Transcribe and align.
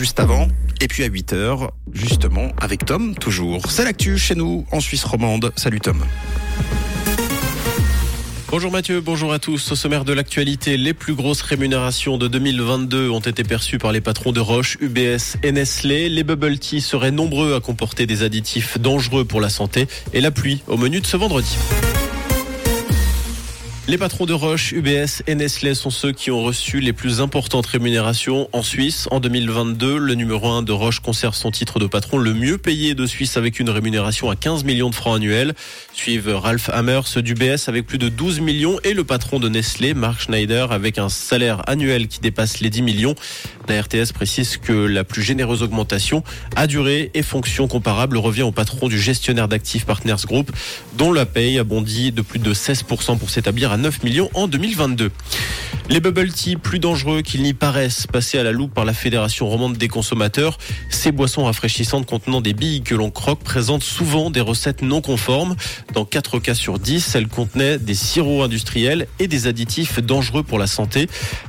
juste 0.00 0.20
avant. 0.20 0.46
Et 0.80 0.86
puis 0.86 1.02
à 1.02 1.08
8h, 1.08 1.70
justement, 1.92 2.52
avec 2.60 2.84
Tom, 2.84 3.16
toujours. 3.16 3.68
C'est 3.68 3.82
l'actu 3.82 4.16
chez 4.16 4.36
nous, 4.36 4.64
en 4.70 4.78
Suisse 4.78 5.02
romande. 5.02 5.50
Salut 5.56 5.80
Tom. 5.80 6.04
Bonjour 8.48 8.70
Mathieu, 8.70 9.00
bonjour 9.00 9.32
à 9.32 9.40
tous. 9.40 9.72
Au 9.72 9.74
sommaire 9.74 10.04
de 10.04 10.12
l'actualité, 10.12 10.76
les 10.76 10.94
plus 10.94 11.16
grosses 11.16 11.42
rémunérations 11.42 12.16
de 12.16 12.28
2022 12.28 13.10
ont 13.10 13.18
été 13.18 13.42
perçues 13.42 13.78
par 13.78 13.90
les 13.90 14.00
patrons 14.00 14.30
de 14.30 14.38
Roche, 14.38 14.78
UBS 14.80 15.36
et 15.42 15.50
Nestlé. 15.50 16.08
Les 16.08 16.22
bubble 16.22 16.60
tea 16.60 16.80
seraient 16.80 17.10
nombreux 17.10 17.56
à 17.56 17.60
comporter 17.60 18.06
des 18.06 18.22
additifs 18.22 18.78
dangereux 18.78 19.24
pour 19.24 19.40
la 19.40 19.48
santé 19.48 19.88
et 20.12 20.20
la 20.20 20.30
pluie 20.30 20.62
au 20.68 20.76
menu 20.76 21.00
de 21.00 21.06
ce 21.06 21.16
vendredi. 21.16 21.58
Les 23.88 23.96
patrons 23.96 24.26
de 24.26 24.34
Roche, 24.34 24.72
UBS 24.72 25.22
et 25.26 25.34
Nestlé 25.34 25.74
sont 25.74 25.88
ceux 25.88 26.12
qui 26.12 26.30
ont 26.30 26.42
reçu 26.42 26.80
les 26.80 26.92
plus 26.92 27.22
importantes 27.22 27.64
rémunérations 27.64 28.46
en 28.52 28.62
Suisse. 28.62 29.08
En 29.10 29.18
2022, 29.18 29.96
le 29.96 30.14
numéro 30.14 30.46
1 30.46 30.62
de 30.62 30.72
Roche 30.72 31.00
conserve 31.00 31.34
son 31.34 31.50
titre 31.50 31.78
de 31.78 31.86
patron 31.86 32.18
le 32.18 32.34
mieux 32.34 32.58
payé 32.58 32.94
de 32.94 33.06
Suisse 33.06 33.38
avec 33.38 33.58
une 33.58 33.70
rémunération 33.70 34.28
à 34.28 34.36
15 34.36 34.64
millions 34.64 34.90
de 34.90 34.94
francs 34.94 35.16
annuels. 35.16 35.54
Suivent 35.94 36.36
Ralph 36.36 36.68
Hammer, 36.68 37.00
ceux 37.06 37.22
d'UBS 37.22 37.68
avec 37.68 37.86
plus 37.86 37.96
de 37.96 38.10
12 38.10 38.40
millions 38.40 38.78
et 38.84 38.92
le 38.92 39.04
patron 39.04 39.40
de 39.40 39.48
Nestlé, 39.48 39.94
Mark 39.94 40.20
Schneider, 40.20 40.70
avec 40.70 40.98
un 40.98 41.08
salaire 41.08 41.62
annuel 41.66 42.08
qui 42.08 42.20
dépasse 42.20 42.60
les 42.60 42.68
10 42.68 42.82
millions. 42.82 43.14
La 43.68 43.82
RTS 43.82 44.12
précise 44.14 44.56
que 44.56 44.72
la 44.72 45.04
plus 45.04 45.22
généreuse 45.22 45.62
augmentation 45.62 46.22
à 46.56 46.66
durée 46.66 47.10
et 47.12 47.22
fonction 47.22 47.68
comparable 47.68 48.16
revient 48.16 48.42
au 48.42 48.50
patron 48.50 48.88
du 48.88 48.98
gestionnaire 48.98 49.46
d'actifs 49.46 49.84
Partners 49.84 50.24
Group, 50.24 50.50
dont 50.96 51.12
la 51.12 51.26
paye 51.26 51.58
a 51.58 51.64
bondi 51.64 52.10
de 52.10 52.22
plus 52.22 52.38
de 52.38 52.54
16% 52.54 53.18
pour 53.18 53.28
s'établir 53.28 53.70
à 53.70 53.76
9 53.76 54.02
millions 54.04 54.30
en 54.32 54.48
2022. 54.48 55.10
Les 55.90 56.00
bubble 56.00 56.32
tea 56.32 56.56
plus 56.56 56.78
dangereux 56.78 57.22
qu'ils 57.22 57.42
n'y 57.42 57.54
paraissent, 57.54 58.06
passés 58.06 58.38
à 58.38 58.42
la 58.42 58.52
loupe 58.52 58.74
par 58.74 58.84
la 58.84 58.92
Fédération 58.92 59.48
romande 59.48 59.76
des 59.76 59.88
consommateurs, 59.88 60.58
ces 60.90 61.12
boissons 61.12 61.44
rafraîchissantes 61.44 62.06
contenant 62.06 62.40
des 62.40 62.52
billes 62.52 62.82
que 62.82 62.94
l'on 62.94 63.10
croque 63.10 63.42
présentent 63.42 63.82
souvent 63.82 64.30
des 64.30 64.42
recettes 64.42 64.82
non 64.82 65.00
conformes. 65.00 65.56
Dans 65.94 66.04
4 66.04 66.40
cas 66.40 66.54
sur 66.54 66.78
10, 66.78 67.14
elles 67.14 67.28
contenaient 67.28 67.78
des 67.78 67.94
sirops 67.94 68.44
industriels 68.44 69.06
et 69.18 69.28
des 69.28 69.46
additifs 69.46 70.00
dangereux 70.00 70.42
pour 70.42 70.58
la 70.58 70.66
santé, 70.66 71.06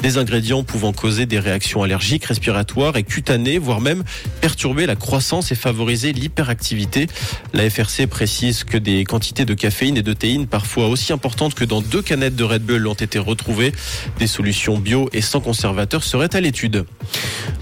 des 0.00 0.16
ingrédients 0.16 0.62
pouvant 0.62 0.92
causer 0.92 1.26
des 1.26 1.38
réactions 1.38 1.82
allergiques, 1.82 2.01
respiratoires 2.24 2.96
et 2.96 3.02
cutanées, 3.02 3.58
voire 3.58 3.80
même 3.80 4.02
perturber 4.40 4.86
la 4.86 4.96
croissance 4.96 5.52
et 5.52 5.54
favoriser 5.54 6.12
l'hyperactivité. 6.12 7.06
La 7.52 7.68
FRC 7.68 8.06
précise 8.06 8.64
que 8.64 8.76
des 8.76 9.04
quantités 9.04 9.44
de 9.44 9.54
caféine 9.54 9.96
et 9.96 10.02
de 10.02 10.12
théine 10.12 10.46
parfois 10.46 10.88
aussi 10.88 11.12
importantes 11.12 11.54
que 11.54 11.64
dans 11.64 11.80
deux 11.80 12.02
canettes 12.02 12.36
de 12.36 12.44
Red 12.44 12.62
Bull 12.62 12.86
ont 12.86 12.94
été 12.94 13.18
retrouvées. 13.18 13.72
Des 14.18 14.26
solutions 14.26 14.78
bio 14.78 15.08
et 15.12 15.20
sans 15.20 15.40
conservateur 15.40 16.04
seraient 16.04 16.34
à 16.34 16.40
l'étude. 16.40 16.84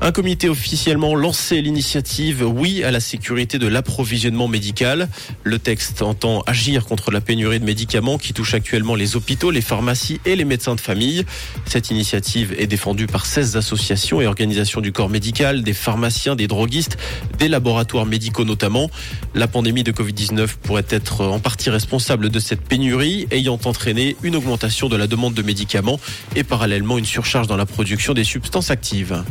Un 0.00 0.12
comité 0.12 0.48
officiellement 0.48 1.14
lancé 1.14 1.60
l'initiative 1.60 2.42
Oui 2.42 2.82
à 2.82 2.90
la 2.90 3.00
sécurité 3.00 3.58
de 3.58 3.66
l'approvisionnement 3.66 4.48
médical. 4.48 5.08
Le 5.44 5.58
texte 5.58 6.02
entend 6.02 6.42
agir 6.46 6.86
contre 6.86 7.10
la 7.10 7.20
pénurie 7.20 7.60
de 7.60 7.64
médicaments 7.64 8.18
qui 8.18 8.32
touche 8.32 8.54
actuellement 8.54 8.94
les 8.94 9.16
hôpitaux, 9.16 9.50
les 9.50 9.60
pharmacies 9.60 10.20
et 10.24 10.36
les 10.36 10.44
médecins 10.44 10.74
de 10.74 10.80
famille. 10.80 11.24
Cette 11.66 11.90
initiative 11.90 12.54
est 12.58 12.66
défendue 12.66 13.06
par 13.06 13.26
16 13.26 13.56
associations 13.56 14.20
et 14.20 14.26
organisations 14.30 14.80
du 14.80 14.92
corps 14.92 15.10
médical, 15.10 15.62
des 15.62 15.74
pharmaciens, 15.74 16.34
des 16.34 16.46
droguistes, 16.46 16.96
des 17.38 17.48
laboratoires 17.48 18.06
médicaux 18.06 18.44
notamment. 18.44 18.90
La 19.34 19.46
pandémie 19.46 19.82
de 19.82 19.92
Covid-19 19.92 20.56
pourrait 20.62 20.86
être 20.88 21.26
en 21.26 21.38
partie 21.38 21.68
responsable 21.68 22.30
de 22.30 22.38
cette 22.38 22.62
pénurie 22.62 23.26
ayant 23.30 23.58
entraîné 23.64 24.16
une 24.22 24.36
augmentation 24.36 24.88
de 24.88 24.96
la 24.96 25.06
demande 25.06 25.34
de 25.34 25.42
médicaments 25.42 26.00
et 26.36 26.44
parallèlement 26.44 26.96
une 26.96 27.04
surcharge 27.04 27.46
dans 27.46 27.56
la 27.56 27.66
production 27.66 28.14
des 28.14 28.24
substances 28.24 28.70
actives. 28.70 29.22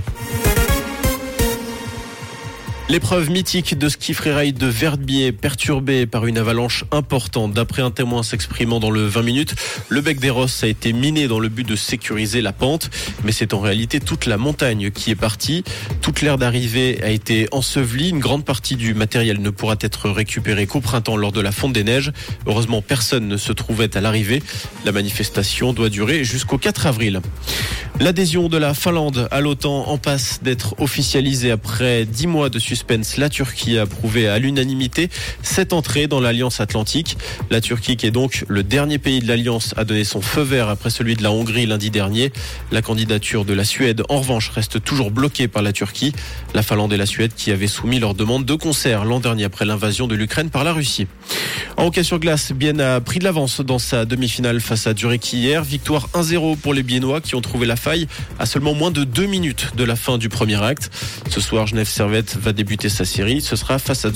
L'épreuve 2.89 3.29
mythique 3.29 3.77
de 3.77 3.87
ski 3.87 4.15
freeride 4.15 4.57
de 4.57 4.65
Verbier 4.65 5.31
perturbée 5.31 6.07
par 6.07 6.25
une 6.25 6.39
avalanche 6.39 6.85
importante. 6.91 7.53
D'après 7.53 7.83
un 7.83 7.91
témoin 7.91 8.23
s'exprimant 8.23 8.79
dans 8.79 8.89
le 8.89 9.05
20 9.05 9.21
minutes, 9.21 9.53
le 9.89 10.01
bec 10.01 10.19
des 10.19 10.31
Rosses 10.31 10.63
a 10.63 10.67
été 10.67 10.91
miné 10.91 11.27
dans 11.27 11.39
le 11.39 11.49
but 11.49 11.67
de 11.67 11.75
sécuriser 11.75 12.41
la 12.41 12.51
pente, 12.51 12.89
mais 13.23 13.31
c'est 13.31 13.53
en 13.53 13.59
réalité 13.59 13.99
toute 13.99 14.25
la 14.25 14.37
montagne 14.37 14.89
qui 14.89 15.11
est 15.11 15.15
partie. 15.15 15.63
Toute 16.01 16.21
l'aire 16.21 16.39
d'arrivée 16.39 16.99
a 17.03 17.11
été 17.11 17.47
ensevelie. 17.51 18.09
Une 18.09 18.17
grande 18.17 18.43
partie 18.43 18.75
du 18.75 18.95
matériel 18.95 19.39
ne 19.39 19.51
pourra 19.51 19.75
être 19.81 20.09
récupéré 20.09 20.65
qu'au 20.65 20.81
printemps 20.81 21.15
lors 21.15 21.31
de 21.31 21.41
la 21.41 21.51
fonte 21.51 21.73
des 21.73 21.83
neiges. 21.83 22.11
Heureusement, 22.47 22.81
personne 22.81 23.27
ne 23.27 23.37
se 23.37 23.53
trouvait 23.53 23.95
à 23.95 24.01
l'arrivée. 24.01 24.41
La 24.83 24.91
manifestation 24.91 25.73
doit 25.73 25.89
durer 25.89 26.23
jusqu'au 26.23 26.57
4 26.57 26.87
avril. 26.87 27.21
L'adhésion 27.99 28.47
de 28.47 28.57
la 28.57 28.73
Finlande 28.73 29.27
à 29.29 29.41
l'OTAN 29.41 29.89
en 29.89 29.97
passe 29.97 30.39
d'être 30.41 30.73
officialisée 30.79 31.51
après 31.51 32.05
dix 32.05 32.27
mois 32.27 32.49
de 32.49 32.57
suspense. 32.79 33.17
La 33.17 33.29
Turquie 33.29 33.77
a 33.77 33.81
approuvé 33.81 34.29
à 34.29 34.39
l'unanimité 34.39 35.09
cette 35.41 35.73
entrée 35.73 36.07
dans 36.07 36.21
l'Alliance 36.21 36.61
Atlantique. 36.61 37.17
La 37.49 37.59
Turquie, 37.59 37.97
qui 37.97 38.05
est 38.05 38.11
donc 38.11 38.45
le 38.47 38.63
dernier 38.63 38.99
pays 38.99 39.19
de 39.19 39.27
l'Alliance, 39.27 39.73
a 39.75 39.83
donné 39.83 40.05
son 40.05 40.21
feu 40.21 40.41
vert 40.41 40.69
après 40.69 40.89
celui 40.89 41.15
de 41.15 41.23
la 41.23 41.31
Hongrie 41.31 41.65
lundi 41.65 41.89
dernier. 41.89 42.31
La 42.71 42.81
candidature 42.81 43.43
de 43.43 43.53
la 43.53 43.65
Suède, 43.65 44.03
en 44.07 44.19
revanche, 44.19 44.49
reste 44.49 44.81
toujours 44.81 45.11
bloquée 45.11 45.49
par 45.49 45.61
la 45.61 45.73
Turquie. 45.73 46.13
La 46.53 46.63
Finlande 46.63 46.93
et 46.93 46.97
la 46.97 47.05
Suède 47.05 47.33
qui 47.35 47.51
avaient 47.51 47.67
soumis 47.67 47.99
leur 47.99 48.13
demande 48.13 48.45
de 48.45 48.53
concert 48.53 49.03
l'an 49.03 49.19
dernier 49.19 49.43
après 49.43 49.65
l'invasion 49.65 50.07
de 50.07 50.15
l'Ukraine 50.15 50.49
par 50.49 50.63
la 50.63 50.71
Russie. 50.71 51.07
En 51.75 51.87
hockey 51.87 52.03
sur 52.03 52.19
glace, 52.19 52.53
Bienne 52.53 52.81
a 52.81 53.01
pris 53.01 53.19
de 53.19 53.25
l'avance 53.25 53.59
dans 53.59 53.79
sa 53.79 54.05
demi-finale 54.05 54.61
face 54.61 54.87
à 54.87 54.95
Zurich 54.95 55.33
hier. 55.33 55.63
Victoire 55.63 56.07
1-0 56.13 56.57
pour 56.57 56.73
les 56.73 56.83
Biennois 56.83 57.19
qui 57.19 57.35
ont 57.35 57.41
trouvé 57.41 57.65
la 57.65 57.75
faille 57.75 58.07
à 58.37 58.45
seulement 58.45 58.73
moins 58.73 58.91
de 58.91 59.03
deux 59.03 59.25
minutes 59.25 59.71
de 59.75 59.83
la 59.83 59.97
fin 59.97 60.17
du 60.17 60.29
premier 60.29 60.61
acte. 60.61 60.89
Ce 61.29 61.41
soir, 61.41 61.67
Genève 61.67 61.87
Servette 61.87 62.37
va 62.37 62.53
débuter 62.53 62.68
sa 62.89 63.05
série. 63.05 63.41
Ce 63.41 63.55
sera 63.55 63.79
face 63.79 64.05
à. 64.05 64.09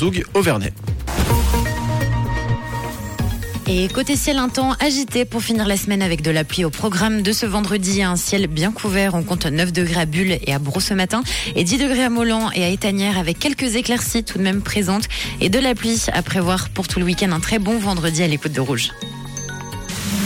Et 3.66 3.88
côté 3.88 4.16
ciel, 4.16 4.38
un 4.38 4.50
temps 4.50 4.74
agité 4.80 5.26
pour 5.26 5.42
finir 5.42 5.66
la 5.68 5.78
semaine 5.78 6.02
avec 6.02 6.22
de 6.22 6.32
la 6.32 6.44
pluie 6.44 6.66
au 6.66 6.70
programme 6.70 7.22
de 7.22 7.32
ce 7.32 7.46
vendredi. 7.46 8.04
Un 8.04 8.18
ciel 8.18 8.48
bien 8.48 8.72
couvert. 8.72 9.16
On 9.16 9.24
compte 9.24 9.46
9 9.46 9.72
degrés 9.72 10.02
à 10.02 10.06
Bulle 10.06 10.38
et 10.46 10.54
à 10.54 10.60
Bro 10.60 10.80
ce 10.80 10.94
matin 10.94 11.24
et 11.56 11.64
10 11.64 11.78
degrés 11.78 12.04
à 12.04 12.10
Molan 12.10 12.52
et 12.52 12.64
à 12.64 12.70
Étanière 12.70 13.18
avec 13.18 13.40
quelques 13.40 13.76
éclaircies 13.76 14.24
tout 14.24 14.38
de 14.38 14.44
même 14.44 14.62
présentes 14.62 15.08
et 15.40 15.50
de 15.50 15.60
la 15.60 15.76
pluie 15.76 16.02
à 16.12 16.22
prévoir 16.22 16.70
pour 16.70 16.88
tout 16.88 17.00
le 17.00 17.06
week-end. 17.06 17.32
Un 17.32 17.40
très 17.40 17.60
bon 17.60 17.80
vendredi 17.80 18.22
à 18.22 18.28
l'écoute 18.28 18.52
de 18.52 18.62
Rouge. 18.62 18.92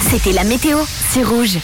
C'était 0.10 0.34
la 0.34 0.44
météo, 0.44 0.80
c'est 1.12 1.24
Rouge. 1.24 1.56